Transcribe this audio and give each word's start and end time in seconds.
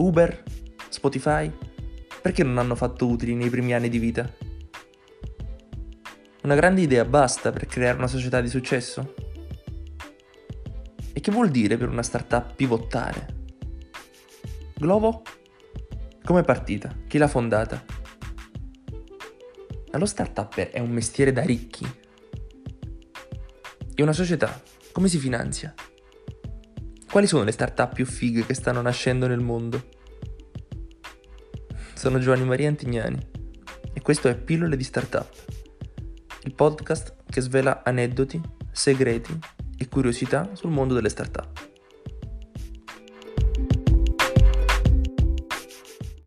Uber? 0.00 0.42
Spotify? 0.88 1.52
Perché 2.22 2.42
non 2.42 2.56
hanno 2.58 2.74
fatto 2.74 3.06
utili 3.06 3.34
nei 3.34 3.50
primi 3.50 3.74
anni 3.74 3.90
di 3.90 3.98
vita? 3.98 4.32
Una 6.42 6.54
grande 6.54 6.80
idea 6.80 7.04
basta 7.04 7.52
per 7.52 7.66
creare 7.66 7.98
una 7.98 8.06
società 8.06 8.40
di 8.40 8.48
successo? 8.48 9.14
E 11.12 11.20
che 11.20 11.30
vuol 11.30 11.50
dire 11.50 11.76
per 11.76 11.88
una 11.88 12.02
startup 12.02 12.54
pivottare? 12.54 13.38
Glovo? 14.74 15.22
Come 16.24 16.40
è 16.40 16.44
partita? 16.44 16.94
Chi 17.06 17.18
l'ha 17.18 17.28
fondata? 17.28 17.84
Ma 19.92 19.98
lo 19.98 20.06
startup 20.06 20.54
è 20.54 20.78
un 20.78 20.90
mestiere 20.90 21.32
da 21.32 21.42
ricchi. 21.42 21.86
E 23.94 24.02
una 24.02 24.14
società 24.14 24.62
come 24.92 25.08
si 25.08 25.18
finanzia? 25.18 25.74
Quali 27.10 27.26
sono 27.26 27.42
le 27.42 27.50
startup 27.50 27.92
più 27.92 28.06
fighe 28.06 28.46
che 28.46 28.54
stanno 28.54 28.80
nascendo 28.80 29.26
nel 29.26 29.40
mondo? 29.40 29.88
Sono 31.92 32.20
Giovanni 32.20 32.44
Maria 32.44 32.68
Antignani 32.68 33.18
e 33.92 34.00
questo 34.00 34.28
è 34.28 34.36
Pillole 34.36 34.76
di 34.76 34.84
Startup, 34.84 35.28
il 36.44 36.54
podcast 36.54 37.16
che 37.28 37.40
svela 37.40 37.82
aneddoti, 37.82 38.40
segreti 38.70 39.36
e 39.76 39.88
curiosità 39.88 40.50
sul 40.52 40.70
mondo 40.70 40.94
delle 40.94 41.08
startup. 41.08 41.69